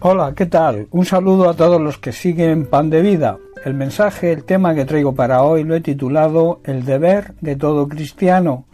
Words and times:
Hola, 0.00 0.32
¿qué 0.36 0.46
tal? 0.46 0.86
Un 0.92 1.04
saludo 1.04 1.48
a 1.48 1.54
todos 1.54 1.80
los 1.80 1.98
que 1.98 2.12
siguen 2.12 2.66
Pan 2.66 2.88
de 2.88 3.02
Vida. 3.02 3.38
El 3.64 3.74
mensaje, 3.74 4.30
el 4.30 4.44
tema 4.44 4.72
que 4.72 4.84
traigo 4.84 5.12
para 5.12 5.42
hoy 5.42 5.64
lo 5.64 5.74
he 5.74 5.80
titulado 5.80 6.60
El 6.62 6.84
deber 6.84 7.34
de 7.40 7.56
todo 7.56 7.88
cristiano. 7.88 8.66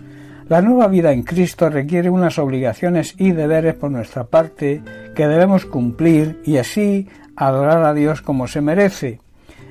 La 0.48 0.60
nueva 0.60 0.86
vida 0.86 1.12
en 1.12 1.22
Cristo 1.22 1.70
requiere 1.70 2.10
unas 2.10 2.38
obligaciones 2.38 3.14
y 3.16 3.32
deberes 3.32 3.72
por 3.72 3.90
nuestra 3.90 4.24
parte 4.24 4.82
que 5.14 5.26
debemos 5.26 5.64
cumplir 5.64 6.42
y 6.44 6.58
así 6.58 7.08
adorar 7.36 7.84
a 7.84 7.94
Dios 7.94 8.20
como 8.20 8.46
se 8.46 8.60
merece. 8.60 9.18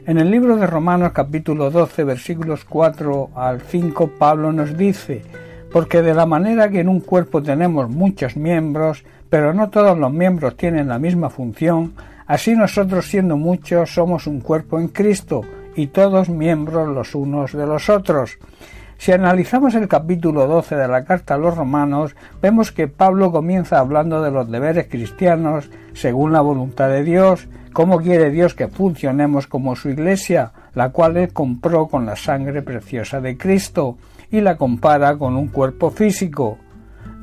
En 0.08 0.18
el 0.18 0.32
libro 0.32 0.58
de 0.58 0.66
Romanos 0.66 1.12
capítulo 1.14 1.70
12 1.70 2.04
versículos 2.04 2.66
4 2.66 3.30
al 3.36 3.62
5 3.62 4.14
Pablo 4.18 4.52
nos 4.52 4.76
dice 4.76 5.22
porque 5.74 6.04
de 6.04 6.14
la 6.14 6.28
manera 6.28 6.70
que 6.70 6.80
en 6.80 6.88
un 6.88 7.00
cuerpo 7.00 7.42
tenemos 7.42 7.90
muchos 7.90 8.38
miembros, 8.38 9.04
pero 9.34 9.52
no 9.52 9.72
todos 9.72 9.98
los 9.98 10.14
miembros 10.14 10.56
tienen 10.56 10.90
la 10.90 11.00
misma 11.00 11.28
función, 11.28 11.96
así 12.28 12.54
nosotros 12.54 13.08
siendo 13.08 13.36
muchos 13.36 13.92
somos 13.92 14.28
un 14.28 14.42
cuerpo 14.42 14.80
en 14.80 14.90
Cristo 14.90 15.42
y 15.76 15.88
todos 15.88 16.30
miembros 16.30 16.88
los 16.88 17.16
unos 17.16 17.54
de 17.54 17.66
los 17.66 17.90
otros. 17.90 18.38
Si 19.00 19.12
analizamos 19.12 19.74
el 19.74 19.88
capítulo 19.88 20.46
12 20.46 20.76
de 20.76 20.88
la 20.88 21.04
carta 21.04 21.34
a 21.34 21.40
los 21.40 21.58
romanos, 21.58 22.16
vemos 22.44 22.72
que 22.72 22.88
Pablo 22.88 23.32
comienza 23.32 23.80
hablando 23.80 24.22
de 24.22 24.30
los 24.30 24.52
deberes 24.52 24.86
cristianos 24.88 25.68
según 25.94 26.32
la 26.32 26.42
voluntad 26.42 26.90
de 26.90 27.04
Dios, 27.04 27.48
cómo 27.74 28.02
quiere 28.02 28.30
Dios 28.30 28.54
que 28.54 28.68
funcionemos 28.68 29.48
como 29.48 29.76
su 29.76 29.90
iglesia, 29.90 30.52
la 30.76 30.90
cual 30.90 31.18
él 31.18 31.34
compró 31.34 31.88
con 31.88 32.06
la 32.06 32.16
sangre 32.16 32.62
preciosa 32.62 33.20
de 33.20 33.36
Cristo, 33.36 33.98
y 34.30 34.42
la 34.42 34.58
compara 34.58 35.16
con 35.18 35.36
un 35.36 35.48
cuerpo 35.48 35.90
físico. 35.90 36.58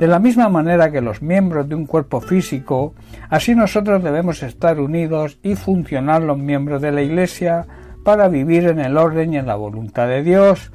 De 0.01 0.07
la 0.07 0.19
misma 0.19 0.49
manera 0.49 0.91
que 0.91 1.03
los 1.03 1.21
miembros 1.21 1.69
de 1.69 1.75
un 1.75 1.85
cuerpo 1.85 2.23
físico, 2.23 2.95
así 3.29 3.55
nosotros 3.55 4.03
debemos 4.03 4.43
estar 4.43 4.81
unidos 4.81 5.39
y 5.43 5.57
funcionar 5.57 6.23
los 6.23 6.39
miembros 6.39 6.81
de 6.81 6.91
la 6.91 7.03
Iglesia 7.03 7.67
para 8.03 8.29
vivir 8.29 8.67
en 8.67 8.81
el 8.81 8.97
orden 8.97 9.35
y 9.35 9.37
en 9.37 9.47
la 9.47 9.57
voluntad 9.57 10.09
de 10.09 10.23
Dios. 10.23 10.73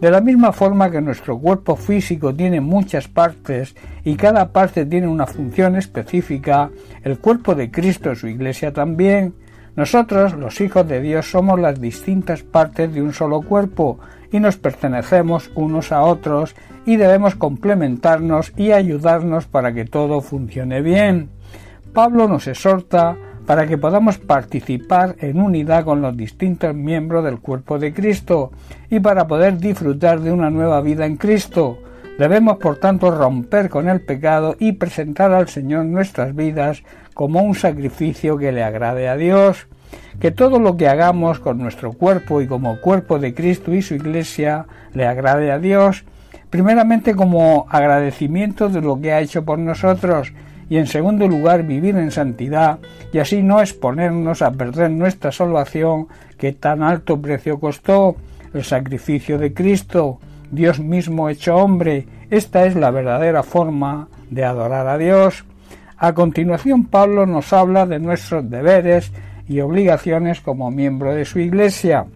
De 0.00 0.10
la 0.10 0.22
misma 0.22 0.52
forma 0.52 0.90
que 0.90 1.02
nuestro 1.02 1.38
cuerpo 1.38 1.76
físico 1.76 2.34
tiene 2.34 2.62
muchas 2.62 3.08
partes 3.08 3.76
y 4.04 4.14
cada 4.14 4.52
parte 4.52 4.86
tiene 4.86 5.06
una 5.06 5.26
función 5.26 5.76
específica, 5.76 6.70
el 7.02 7.18
cuerpo 7.18 7.54
de 7.54 7.70
Cristo, 7.70 8.14
su 8.14 8.26
Iglesia 8.26 8.72
también. 8.72 9.34
Nosotros, 9.74 10.34
los 10.34 10.60
hijos 10.60 10.86
de 10.86 11.00
Dios, 11.00 11.30
somos 11.30 11.58
las 11.58 11.80
distintas 11.80 12.42
partes 12.42 12.92
de 12.92 13.00
un 13.00 13.14
solo 13.14 13.40
cuerpo 13.40 13.98
y 14.30 14.38
nos 14.38 14.56
pertenecemos 14.56 15.50
unos 15.54 15.92
a 15.92 16.02
otros 16.02 16.54
y 16.84 16.96
debemos 16.96 17.36
complementarnos 17.36 18.52
y 18.56 18.72
ayudarnos 18.72 19.46
para 19.46 19.72
que 19.72 19.84
todo 19.84 20.20
funcione 20.20 20.82
bien. 20.82 21.30
Pablo 21.94 22.28
nos 22.28 22.46
exhorta 22.46 23.16
para 23.46 23.66
que 23.66 23.78
podamos 23.78 24.18
participar 24.18 25.16
en 25.18 25.40
unidad 25.40 25.84
con 25.84 26.00
los 26.00 26.16
distintos 26.16 26.74
miembros 26.74 27.24
del 27.24 27.40
cuerpo 27.40 27.78
de 27.78 27.92
Cristo 27.92 28.52
y 28.90 29.00
para 29.00 29.26
poder 29.26 29.58
disfrutar 29.58 30.20
de 30.20 30.32
una 30.32 30.50
nueva 30.50 30.80
vida 30.80 31.06
en 31.06 31.16
Cristo. 31.16 31.78
Debemos, 32.18 32.58
por 32.58 32.76
tanto, 32.76 33.10
romper 33.10 33.68
con 33.68 33.88
el 33.88 34.02
pecado 34.02 34.54
y 34.58 34.72
presentar 34.72 35.32
al 35.32 35.48
Señor 35.48 35.86
nuestras 35.86 36.34
vidas 36.34 36.82
como 37.14 37.42
un 37.42 37.54
sacrificio 37.54 38.38
que 38.38 38.52
le 38.52 38.62
agrade 38.62 39.08
a 39.08 39.16
Dios 39.16 39.66
que 40.20 40.30
todo 40.30 40.58
lo 40.58 40.76
que 40.76 40.88
hagamos 40.88 41.40
con 41.40 41.58
nuestro 41.58 41.92
cuerpo 41.92 42.40
y 42.40 42.46
como 42.46 42.80
cuerpo 42.80 43.18
de 43.18 43.34
Cristo 43.34 43.74
y 43.74 43.82
su 43.82 43.94
Iglesia 43.94 44.66
le 44.94 45.06
agrade 45.06 45.50
a 45.50 45.58
Dios, 45.58 46.04
primeramente 46.50 47.14
como 47.14 47.66
agradecimiento 47.70 48.68
de 48.68 48.80
lo 48.80 49.00
que 49.00 49.12
ha 49.12 49.20
hecho 49.20 49.44
por 49.44 49.58
nosotros 49.58 50.32
y 50.68 50.76
en 50.76 50.86
segundo 50.86 51.28
lugar 51.28 51.64
vivir 51.64 51.96
en 51.96 52.10
santidad 52.10 52.78
y 53.12 53.18
así 53.18 53.42
no 53.42 53.60
exponernos 53.60 54.42
a 54.42 54.52
perder 54.52 54.90
nuestra 54.90 55.32
salvación 55.32 56.08
que 56.38 56.52
tan 56.52 56.82
alto 56.82 57.20
precio 57.20 57.58
costó 57.58 58.16
el 58.54 58.64
sacrificio 58.64 59.38
de 59.38 59.52
Cristo, 59.54 60.18
Dios 60.50 60.78
mismo 60.78 61.28
hecho 61.28 61.56
hombre. 61.56 62.06
Esta 62.30 62.64
es 62.66 62.76
la 62.76 62.90
verdadera 62.90 63.42
forma 63.42 64.08
de 64.30 64.44
adorar 64.44 64.86
a 64.86 64.98
Dios. 64.98 65.44
A 66.02 66.14
continuación 66.14 66.86
Pablo 66.86 67.26
nos 67.26 67.52
habla 67.52 67.86
de 67.86 68.00
nuestros 68.00 68.50
deberes 68.50 69.12
y 69.46 69.60
obligaciones 69.60 70.40
como 70.40 70.68
miembro 70.68 71.14
de 71.14 71.24
su 71.24 71.38
Iglesia. 71.38 72.06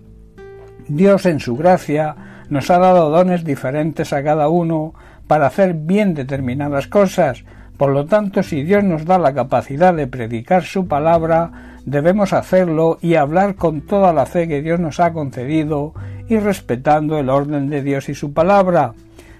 Dios 0.88 1.24
en 1.24 1.38
su 1.38 1.54
gracia 1.54 2.16
nos 2.50 2.69
ha 2.72 2.78
dado 2.78 3.10
dones 3.10 3.44
diferentes 3.44 4.12
a 4.12 4.25
cada 4.25 4.48
uno 4.48 4.92
para 5.28 5.46
hacer 5.46 5.75
bien 5.75 6.14
determinadas 6.14 6.88
cosas. 6.88 7.44
Por 7.76 7.92
lo 7.92 8.06
tanto, 8.06 8.42
si 8.42 8.64
Dios 8.64 8.82
nos 8.82 9.04
da 9.04 9.19
la 9.19 9.32
capacidad 9.32 9.94
de 9.94 10.08
predicar 10.08 10.64
su 10.64 10.88
palabra, 10.88 11.78
debemos 11.84 12.32
hacerlo 12.32 12.98
y 13.00 13.14
hablar 13.14 13.54
con 13.54 13.82
toda 13.82 14.12
la 14.12 14.26
fe 14.26 14.48
que 14.48 14.62
Dios 14.62 14.80
nos 14.80 14.98
ha 14.98 15.12
concedido 15.12 15.94
y 16.28 16.38
respetando 16.38 17.20
el 17.20 17.30
orden 17.30 17.70
de 17.70 17.82
Dios 17.82 18.08
y 18.08 18.16
su 18.16 18.32
palabra. 18.32 18.94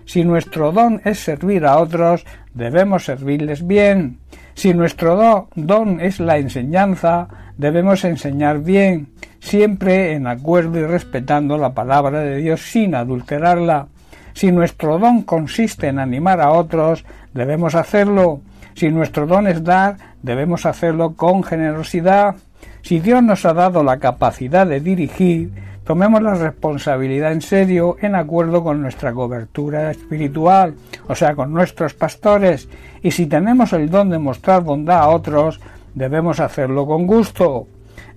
Si 0.05 0.23
nuestro 0.23 0.71
don 0.71 1.01
es 1.05 1.19
servir 1.19 1.67
a 1.67 1.79
otros, 1.79 2.25
debemos 2.55 3.07
servirles 3.07 3.67
bien. 3.67 4.21
Si 4.57 4.73
nuestro 4.73 5.51
don 5.55 6.01
es 6.01 6.19
la 6.19 6.39
enseñanza, 6.39 7.29
debemos 7.59 8.05
enseñar 8.05 8.61
bien, 8.61 9.09
siempre 9.39 10.15
en 10.15 10.27
acuerdo 10.27 10.79
y 10.79 10.83
respetando 10.83 11.59
la 11.59 11.75
palabra 11.75 12.21
de 12.21 12.39
Dios 12.39 12.63
sin 12.63 12.95
adulterarla. 12.95 13.89
Si 14.33 14.51
nuestro 14.53 14.99
don 14.99 15.25
consiste 15.25 15.89
en 15.89 15.99
animar 15.99 16.41
a 16.41 16.53
otros, 16.53 17.05
debemos 17.35 17.75
hacerlo. 17.75 18.41
Si 18.73 18.89
nuestro 18.89 19.27
don 19.27 19.47
es 19.47 19.63
dar, 19.63 19.99
debemos 20.23 20.65
hacerlo 20.65 21.17
con 21.17 21.43
generosidad. 21.43 22.37
Si 22.81 22.99
Dios 22.99 23.23
nos 23.23 23.45
ha 23.45 23.53
dado 23.53 23.85
la 23.85 23.99
capacidad 23.99 24.67
de 24.67 24.81
dirigir, 24.81 25.51
tomemos 25.87 26.21
la 26.21 26.35
responsabilidad 26.35 27.31
en 27.31 27.41
serio 27.41 27.97
en 28.01 28.17
acuerdo 28.17 28.65
con 28.65 28.83
nuestra 28.83 29.13
cobertura 29.13 29.93
espiritual, 29.93 30.75
o 31.07 31.15
sea, 31.15 31.37
con 31.37 31.53
nuestros 31.53 31.95
pastores. 31.95 32.69
Y 33.03 33.13
si 33.13 33.27
tenemos 33.27 33.73
el 33.73 33.89
don 33.89 34.11
de 34.11 34.19
mostrar 34.19 34.65
bondad 34.65 34.99
a 34.99 35.09
otros, 35.09 35.61
debemos 35.95 36.41
hacerlo 36.41 36.87
con 36.87 37.07
gusto. 37.07 37.69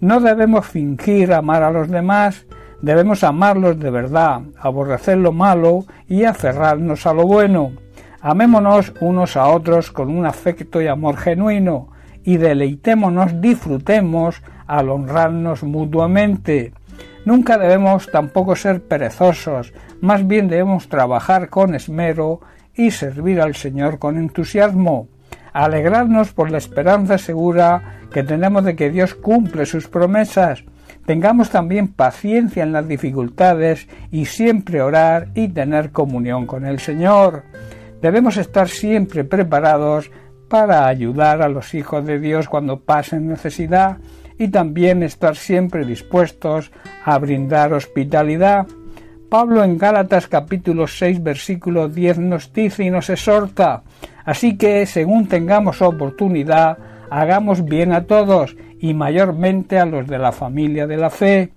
No 0.01 0.19
debemos 0.19 0.65
fingir 0.65 1.31
amar 1.31 1.61
a 1.61 1.69
los 1.69 1.89
demás, 1.89 2.47
debemos 2.81 3.23
amarlos 3.23 3.79
de 3.79 3.91
verdad, 3.91 4.41
aborrecer 4.59 5.19
lo 5.19 5.31
malo 5.31 5.85
y 6.07 6.23
aferrarnos 6.23 7.05
a 7.05 7.13
lo 7.13 7.27
bueno. 7.27 7.73
Amémonos 8.19 8.93
unos 8.99 9.37
a 9.37 9.45
otros 9.47 9.91
con 9.91 10.09
un 10.09 10.25
afecto 10.25 10.81
y 10.81 10.87
amor 10.87 11.17
genuino, 11.17 11.89
y 12.23 12.37
deleitémonos, 12.37 13.39
disfrutemos 13.39 14.41
al 14.65 14.89
honrarnos 14.89 15.61
mutuamente. 15.61 16.73
Nunca 17.29 17.59
debemos 17.59 18.09
tampoco 18.11 18.55
ser 18.55 18.81
perezosos, 18.81 19.71
más 20.01 20.25
bien 20.25 20.47
debemos 20.47 20.89
trabajar 20.89 21.49
con 21.49 21.75
esmero 21.75 22.41
y 22.73 22.89
servir 22.89 23.39
al 23.39 23.53
Señor 23.53 23.99
con 23.99 24.17
entusiasmo 24.17 25.09
alegrarnos 25.53 26.33
por 26.33 26.49
la 26.49 26.57
esperanza 26.57 27.19
segura 27.19 27.99
que 28.11 28.23
tenemos 28.23 28.63
de 28.63 28.75
que 28.75 28.89
Dios 28.89 29.13
cumple 29.13 29.67
sus 29.67 29.87
promesas. 29.87 30.63
Tengamos 31.05 31.51
también 31.51 31.89
paciencia 31.89 32.63
en 32.63 32.71
las 32.71 32.87
dificultades 32.87 33.87
y 34.09 34.25
siempre 34.25 34.81
orar 34.81 35.27
y 35.35 35.49
tener 35.49 35.91
comunión 35.91 36.47
con 36.47 36.65
el 36.65 36.79
Señor. 36.79 37.43
Debemos 38.01 38.37
estar 38.37 38.69
siempre 38.69 39.23
preparados 39.23 40.09
para 40.49 40.87
ayudar 40.87 41.43
a 41.43 41.49
los 41.49 41.75
hijos 41.75 42.03
de 42.07 42.19
Dios 42.19 42.49
cuando 42.49 42.79
pasen 42.79 43.27
necesidad 43.27 43.97
y 44.39 44.47
también 44.47 45.03
estar 45.03 45.35
siempre 45.35 45.85
dispuestos 45.85 46.71
a 47.05 47.19
brindar 47.19 47.73
hospitalidad. 47.73 48.65
Pablo 49.29 49.63
en 49.63 49.77
Gálatas 49.77 50.25
capítulo 50.25 50.87
6 50.87 51.21
versículo 51.21 51.87
10 51.87 52.17
nos 52.17 52.51
dice 52.51 52.83
y 52.83 52.89
nos 52.89 53.11
exhorta 53.11 53.83
Así 54.29 54.57
que, 54.57 54.85
según 54.85 55.27
tengamos 55.27 55.81
oportunidad, 55.81 56.77
hagamos 57.09 57.65
bien 57.65 57.93
a 57.93 58.03
todos 58.03 58.55
y 58.79 58.93
mayormente 58.93 59.79
a 59.79 59.87
los 59.87 60.05
de 60.07 60.19
la 60.19 60.31
familia 60.31 60.85
de 60.85 60.97
la 60.97 61.09
fe. 61.09 61.49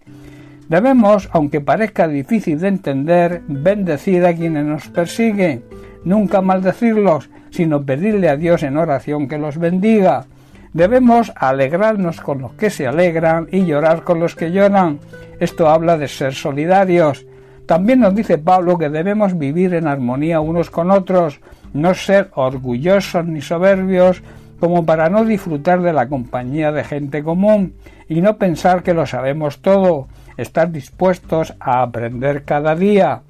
Debemos, 0.70 1.28
aunque 1.32 1.60
parezca 1.60 2.08
difícil 2.08 2.58
de 2.58 2.68
entender, 2.68 3.42
bendecir 3.46 4.24
a 4.24 4.34
quienes 4.34 4.64
nos 4.64 4.88
persiguen, 4.88 5.64
nunca 6.04 6.40
maldecirlos, 6.40 7.28
sino 7.50 7.84
pedirle 7.84 8.30
a 8.30 8.36
Dios 8.36 8.62
en 8.62 8.78
oración 8.78 9.28
que 9.28 9.36
los 9.36 9.58
bendiga. 9.58 10.24
Debemos 10.72 11.32
alegrarnos 11.36 12.20
con 12.22 12.40
los 12.40 12.52
que 12.52 12.70
se 12.70 12.86
alegran 12.86 13.46
y 13.52 13.66
llorar 13.66 14.04
con 14.04 14.20
los 14.20 14.34
que 14.34 14.52
lloran. 14.52 15.00
Esto 15.38 15.68
habla 15.68 15.98
de 15.98 16.08
ser 16.08 16.34
solidarios. 16.34 17.26
También 17.66 18.00
nos 18.00 18.14
dice 18.14 18.38
Pablo 18.38 18.78
que 18.78 18.88
debemos 18.88 19.36
vivir 19.36 19.74
en 19.74 19.86
armonía 19.86 20.40
unos 20.40 20.70
con 20.70 20.90
otros, 20.90 21.40
no 21.74 21.94
ser 21.94 22.30
orgullosos 22.34 23.26
ni 23.26 23.42
soberbios 23.42 24.22
como 24.58 24.86
para 24.86 25.10
no 25.10 25.24
disfrutar 25.24 25.82
de 25.82 25.92
la 25.92 26.08
compañía 26.08 26.72
de 26.72 26.84
gente 26.84 27.22
común 27.22 27.74
y 28.08 28.22
no 28.22 28.38
pensar 28.38 28.82
que 28.82 28.94
lo 28.94 29.06
sabemos 29.06 29.60
todo, 29.60 30.08
estar 30.36 30.70
dispuestos 30.70 31.54
a 31.60 31.82
aprender 31.82 32.44
cada 32.44 32.74
día. 32.74 33.22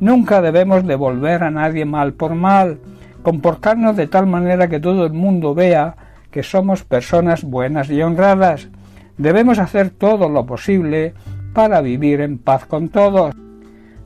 Nunca 0.00 0.40
debemos 0.40 0.86
devolver 0.86 1.42
a 1.42 1.50
nadie 1.50 1.84
mal 1.84 2.14
por 2.14 2.34
mal, 2.34 2.78
comportarnos 3.22 3.96
de 3.96 4.06
tal 4.06 4.26
manera 4.26 4.68
que 4.68 4.80
todo 4.80 5.04
el 5.04 5.12
mundo 5.12 5.54
vea 5.54 6.05
que 6.36 6.42
somos 6.42 6.84
personas 6.84 7.44
buenas 7.44 7.88
y 7.88 8.02
honradas. 8.02 8.68
Debemos 9.16 9.58
hacer 9.58 9.88
todo 9.88 10.28
lo 10.28 10.44
posible 10.44 11.14
para 11.54 11.80
vivir 11.80 12.20
en 12.20 12.36
paz 12.36 12.66
con 12.66 12.90
todos. 12.90 13.34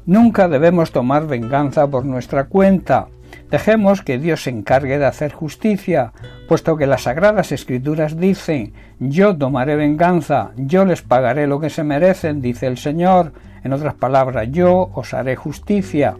Nunca 0.06 0.47
debemos 0.47 0.93
tomar 0.93 1.27
venganza 1.27 1.88
por 1.88 2.05
nuestra 2.05 2.44
cuenta. 2.44 3.09
Dejemos 3.50 4.03
que 4.03 4.21
Dios 4.21 4.44
se 4.44 4.50
encargue 4.50 4.97
de 4.97 5.06
hacer 5.06 5.32
justicia, 5.32 6.12
puesto 6.47 6.77
que 6.77 6.87
las 6.87 7.03
sagradas 7.03 7.50
escrituras 7.50 8.17
dicen 8.17 8.75
Yo 9.00 9.37
tomaré 9.37 9.75
venganza, 9.75 10.53
yo 10.55 10.85
les 10.85 11.03
pagaré 11.03 11.49
lo 11.49 11.59
que 11.59 11.69
se 11.69 11.82
merecen, 11.82 12.41
dice 12.41 12.69
el 12.69 12.79
Señor. 12.79 13.32
En 13.65 13.73
otras 13.73 13.94
palabras, 13.94 14.47
yo 14.53 14.93
os 14.94 15.15
haré 15.15 15.35
justicia. 15.35 16.15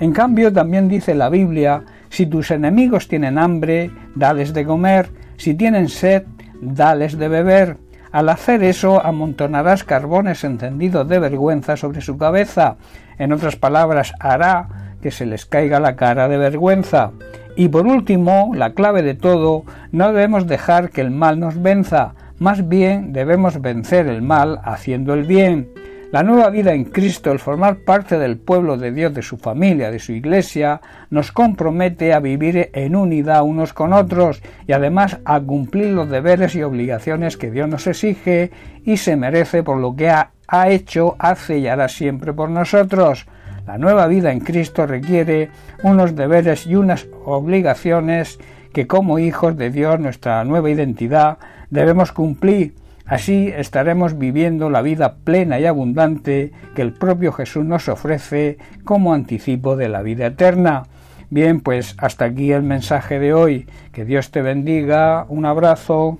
En 0.00 0.10
cambio, 0.10 0.52
también 0.52 0.88
dice 0.88 1.14
la 1.14 1.28
Biblia 1.28 1.84
Si 2.08 2.26
tus 2.26 2.50
enemigos 2.50 3.06
tienen 3.06 3.38
hambre, 3.38 3.92
dales 4.16 4.52
de 4.52 4.64
comer, 4.64 5.22
si 5.36 5.54
tienen 5.54 5.88
sed, 5.88 6.24
dales 6.60 7.18
de 7.18 7.28
beber. 7.28 7.76
Al 8.12 8.28
hacer 8.28 8.62
eso 8.62 9.04
amontonarás 9.04 9.84
carbones 9.84 10.44
encendidos 10.44 11.08
de 11.08 11.18
vergüenza 11.18 11.76
sobre 11.76 12.00
su 12.00 12.16
cabeza. 12.16 12.76
En 13.18 13.32
otras 13.32 13.56
palabras, 13.56 14.12
hará 14.20 14.68
que 15.02 15.10
se 15.10 15.26
les 15.26 15.46
caiga 15.46 15.80
la 15.80 15.96
cara 15.96 16.28
de 16.28 16.38
vergüenza. 16.38 17.12
Y 17.56 17.68
por 17.68 17.86
último, 17.86 18.52
la 18.54 18.72
clave 18.72 19.02
de 19.02 19.14
todo, 19.14 19.64
no 19.92 20.08
debemos 20.08 20.46
dejar 20.46 20.90
que 20.90 21.00
el 21.00 21.10
mal 21.10 21.38
nos 21.38 21.60
venza, 21.60 22.14
más 22.38 22.68
bien 22.68 23.12
debemos 23.12 23.60
vencer 23.60 24.08
el 24.08 24.20
mal 24.20 24.60
haciendo 24.64 25.14
el 25.14 25.24
bien. 25.24 25.68
La 26.14 26.22
nueva 26.22 26.48
vida 26.48 26.72
en 26.72 26.84
Cristo, 26.84 27.32
el 27.32 27.40
formar 27.40 27.78
parte 27.78 28.20
del 28.20 28.36
pueblo 28.36 28.76
de 28.76 28.92
Dios, 28.92 29.12
de 29.12 29.22
su 29.22 29.36
familia, 29.36 29.90
de 29.90 29.98
su 29.98 30.12
iglesia, 30.12 30.80
nos 31.10 31.32
compromete 31.32 32.12
a 32.12 32.20
vivir 32.20 32.70
en 32.72 32.94
unidad 32.94 33.42
unos 33.42 33.72
con 33.72 33.92
otros 33.92 34.40
y 34.68 34.74
además 34.74 35.18
a 35.24 35.40
cumplir 35.40 35.90
los 35.90 36.08
deberes 36.08 36.54
y 36.54 36.62
obligaciones 36.62 37.36
que 37.36 37.50
Dios 37.50 37.68
nos 37.68 37.88
exige 37.88 38.52
y 38.84 38.98
se 38.98 39.16
merece 39.16 39.64
por 39.64 39.78
lo 39.78 39.96
que 39.96 40.08
ha, 40.08 40.30
hecho, 40.68 41.16
hace 41.18 41.58
y 41.58 41.66
hará 41.66 41.88
siempre 41.88 42.32
por 42.32 42.48
nosotros. 42.48 43.26
La 43.66 43.76
nueva 43.76 44.06
vida 44.06 44.30
en 44.30 44.38
Cristo 44.38 44.86
requiere 44.86 45.50
unos 45.82 46.14
deberes 46.14 46.64
y 46.64 46.76
unas 46.76 47.08
obligaciones 47.24 48.38
que 48.72 48.86
como 48.86 49.18
hijos 49.18 49.56
de 49.56 49.70
Dios, 49.70 49.98
nuestra 49.98 50.44
nueva 50.44 50.70
identidad, 50.70 51.38
debemos 51.70 52.12
cumplir. 52.12 52.83
Así 53.06 53.52
estaremos 53.54 54.18
viviendo 54.18 54.70
la 54.70 54.80
vida 54.80 55.16
plena 55.24 55.60
y 55.60 55.66
abundante 55.66 56.52
que 56.74 56.82
el 56.82 56.92
propio 56.92 57.32
Jesús 57.32 57.64
nos 57.64 57.88
ofrece 57.88 58.58
como 58.84 59.12
anticipo 59.12 59.76
de 59.76 59.88
la 59.88 60.02
vida 60.02 60.26
eterna. 60.26 60.84
Bien, 61.28 61.60
pues 61.60 61.94
hasta 61.98 62.24
aquí 62.26 62.52
el 62.52 62.62
mensaje 62.62 63.18
de 63.18 63.34
hoy. 63.34 63.66
Que 63.92 64.04
Dios 64.04 64.30
te 64.30 64.40
bendiga. 64.40 65.26
Un 65.28 65.44
abrazo. 65.44 66.18